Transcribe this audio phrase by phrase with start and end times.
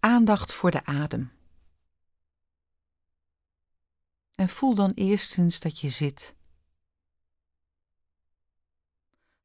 [0.00, 1.32] Aandacht voor de adem.
[4.34, 6.34] En voel dan eerstens dat je zit.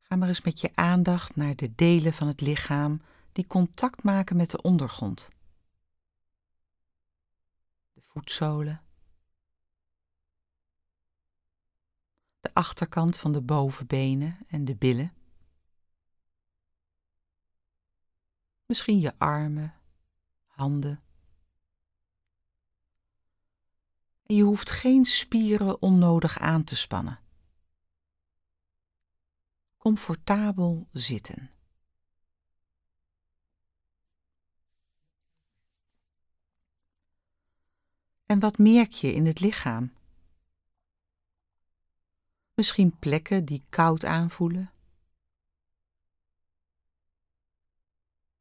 [0.02, 4.36] Ga maar eens met je aandacht naar de delen van het lichaam die contact maken
[4.36, 5.29] met de ondergrond.
[7.94, 8.82] De voetzolen.
[12.40, 15.14] De achterkant van de bovenbenen en de billen.
[18.66, 19.74] Misschien je armen,
[20.56, 21.04] handen.
[24.26, 27.20] En je hoeft geen spieren onnodig aan te spannen.
[29.77, 31.49] Comfortabel zitten.
[38.26, 39.94] En wat merk je in het lichaam?
[42.54, 44.72] Misschien plekken die koud aanvoelen.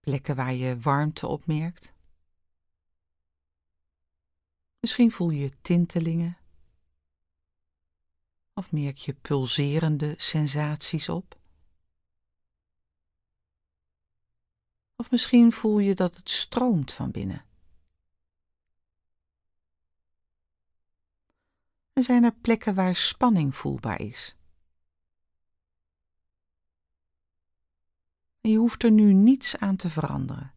[0.01, 1.94] Plekken waar je warmte opmerkt.
[4.85, 6.37] Misschien voel je tintelingen.
[8.55, 11.39] Of merk je pulserende sensaties op.
[14.97, 17.45] Of misschien voel je dat het stroomt van binnen.
[21.93, 24.37] En zijn er plekken waar spanning voelbaar is.
[28.41, 30.55] En je hoeft er nu niets aan te veranderen.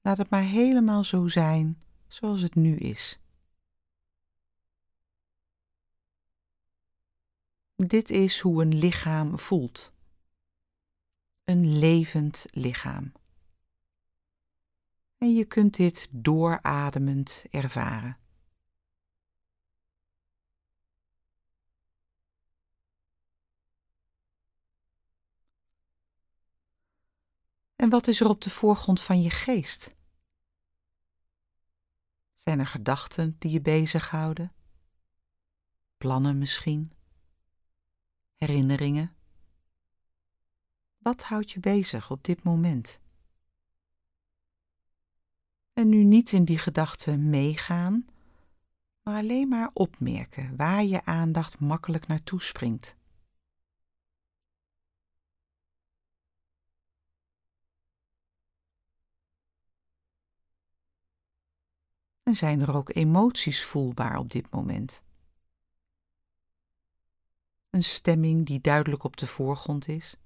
[0.00, 3.20] Laat het maar helemaal zo zijn zoals het nu is.
[7.76, 9.92] Dit is hoe een lichaam voelt.
[11.44, 13.12] Een levend lichaam.
[15.18, 18.18] En je kunt dit doorademend ervaren.
[27.76, 29.95] En wat is er op de voorgrond van je geest?
[32.46, 34.52] Zijn er gedachten die je bezighouden?
[35.96, 36.92] Plannen misschien?
[38.34, 39.16] Herinneringen?
[40.96, 43.00] Wat houdt je bezig op dit moment?
[45.72, 48.06] En nu niet in die gedachten meegaan,
[49.02, 52.96] maar alleen maar opmerken waar je aandacht makkelijk naartoe springt.
[62.26, 65.02] En zijn er ook emoties voelbaar op dit moment?
[67.70, 70.16] Een stemming die duidelijk op de voorgrond is?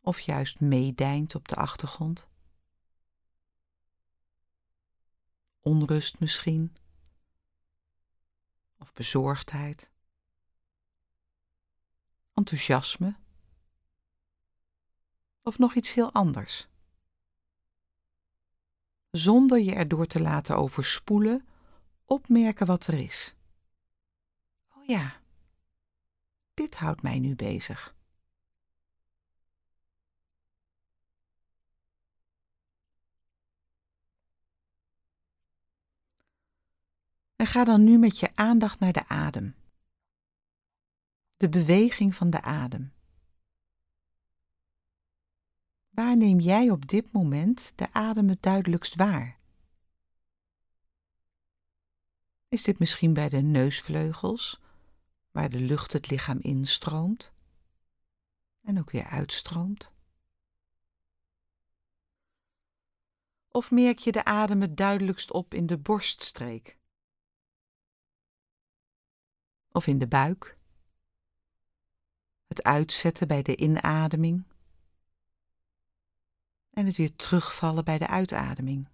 [0.00, 2.28] Of juist meedijnt op de achtergrond?
[5.60, 6.76] Onrust misschien?
[8.78, 9.90] Of bezorgdheid?
[12.34, 13.16] Enthousiasme?
[15.42, 16.68] Of nog iets heel anders?
[19.16, 21.46] Zonder je erdoor te laten overspoelen,
[22.04, 23.34] opmerken wat er is.
[24.76, 25.20] Oh ja,
[26.54, 27.94] dit houdt mij nu bezig.
[37.36, 39.54] En ga dan nu met je aandacht naar de adem.
[41.36, 42.95] De beweging van de adem.
[45.96, 49.40] Waar neem jij op dit moment de adem het duidelijkst waar?
[52.48, 54.60] Is dit misschien bij de neusvleugels,
[55.30, 57.32] waar de lucht het lichaam instroomt
[58.62, 59.92] en ook weer uitstroomt?
[63.48, 66.78] Of merk je de adem het duidelijkst op in de borststreek?
[69.72, 70.58] Of in de buik?
[72.46, 74.54] Het uitzetten bij de inademing
[76.76, 78.88] en het weer terugvallen bij de uitademing.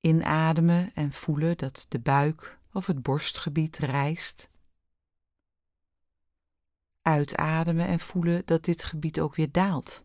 [0.00, 4.50] Inademen en voelen dat de buik of het borstgebied rijst.
[7.02, 10.04] Uitademen en voelen dat dit gebied ook weer daalt.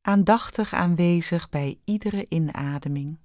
[0.00, 3.18] Aandachtig aanwezig bij iedere inademing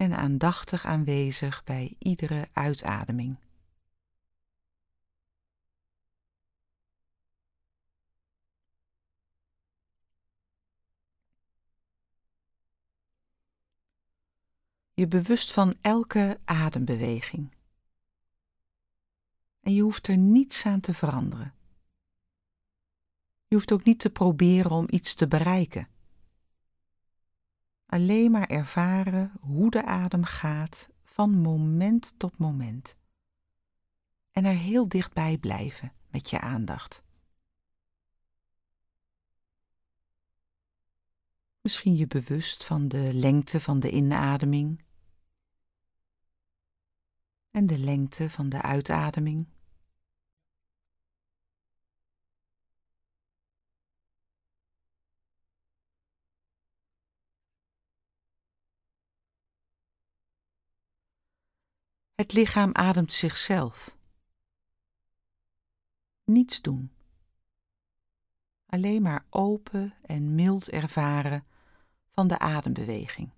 [0.00, 3.36] en aandachtig aanwezig bij iedere uitademing.
[14.92, 17.54] Je bewust van elke adembeweging.
[19.60, 21.54] En je hoeft er niets aan te veranderen.
[23.46, 25.88] Je hoeft ook niet te proberen om iets te bereiken
[27.90, 32.96] alleen maar ervaren hoe de adem gaat van moment tot moment.
[34.30, 37.02] En er heel dichtbij blijven met je aandacht.
[41.60, 44.84] Misschien je bewust van de lengte van de inademing
[47.50, 49.46] en de lengte van de uitademing.
[62.20, 63.96] Het lichaam ademt zichzelf.
[66.24, 66.92] Niets doen.
[68.66, 71.44] Alleen maar open en mild ervaren
[72.10, 73.30] van de adembeweging.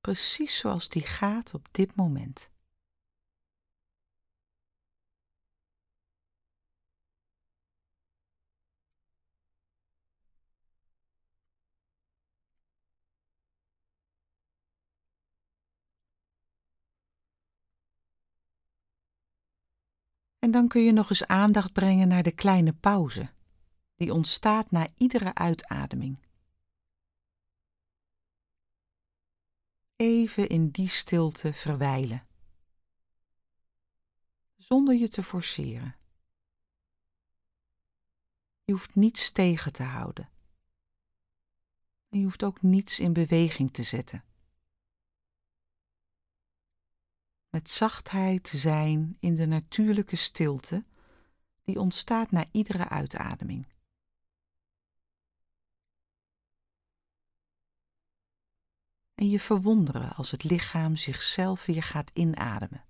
[0.00, 2.50] Precies zoals die gaat op dit moment.
[20.40, 23.30] En dan kun je nog eens aandacht brengen naar de kleine pauze,
[23.94, 26.18] die ontstaat na iedere uitademing.
[29.96, 32.26] Even in die stilte verwijlen,
[34.56, 35.96] zonder je te forceren.
[38.64, 40.28] Je hoeft niets tegen te houden.
[42.08, 44.24] En je hoeft ook niets in beweging te zetten.
[47.50, 50.84] Met zachtheid zijn in de natuurlijke stilte
[51.64, 53.66] die ontstaat na iedere uitademing.
[59.14, 62.84] En je verwonderen als het lichaam zichzelf weer gaat inademen.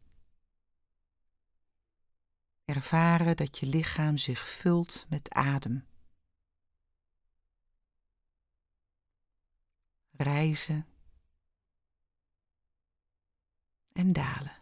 [2.64, 5.86] Ervaren dat je lichaam zich vult met adem.
[10.10, 10.89] Reizen
[13.92, 14.59] en dalen.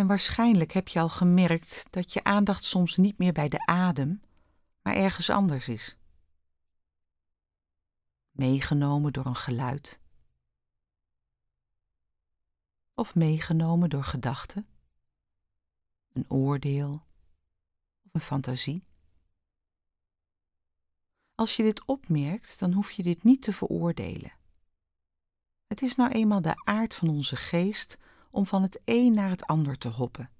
[0.00, 4.22] En waarschijnlijk heb je al gemerkt dat je aandacht soms niet meer bij de adem,
[4.82, 5.96] maar ergens anders is.
[8.30, 10.00] Meegenomen door een geluid.
[12.94, 14.66] Of meegenomen door gedachten,
[16.12, 17.02] een oordeel
[18.02, 18.84] of een fantasie.
[21.34, 24.32] Als je dit opmerkt, dan hoef je dit niet te veroordelen.
[25.66, 27.98] Het is nou eenmaal de aard van onze geest
[28.30, 30.30] om van het een naar het ander te hoppen.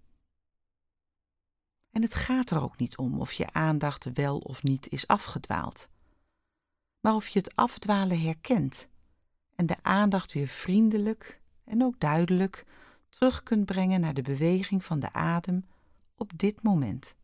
[1.91, 5.89] En het gaat er ook niet om of je aandacht wel of niet is afgedwaald,
[7.01, 8.89] maar of je het afdwalen herkent
[9.55, 12.67] en de aandacht weer vriendelijk en ook duidelijk
[13.09, 15.67] terug kunt brengen naar de beweging van de adem
[16.15, 17.15] op dit moment.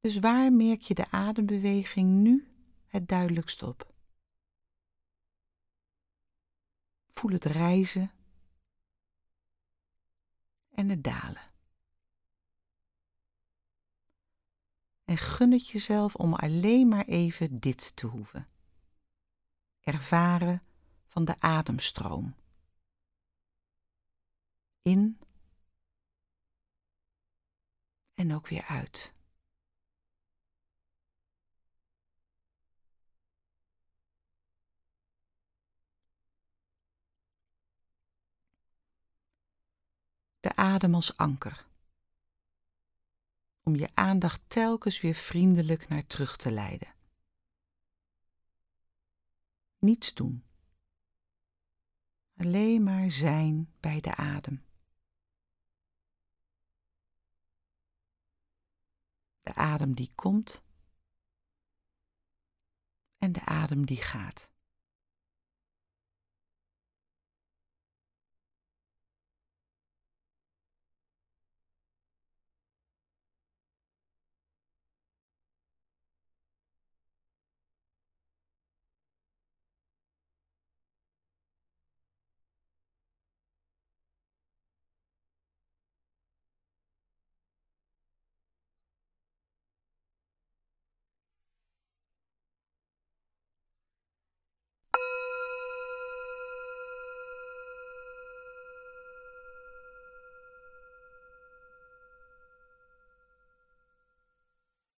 [0.00, 2.46] Dus waar merk je de adembeweging nu
[2.86, 3.94] het duidelijkst op?
[7.18, 8.12] Voel het reizen
[10.68, 11.44] en het dalen.
[15.04, 18.48] En gun het jezelf om alleen maar even dit te hoeven.
[19.80, 20.62] Ervaren
[21.06, 22.34] van de ademstroom.
[24.82, 25.18] In
[28.14, 29.15] en ook weer uit.
[40.46, 41.66] De adem als anker.
[43.62, 46.94] Om je aandacht telkens weer vriendelijk naar terug te leiden.
[49.78, 50.44] Niets doen.
[52.36, 54.64] Alleen maar zijn bij de adem.
[59.40, 60.62] De adem die komt
[63.18, 64.50] en de adem die gaat.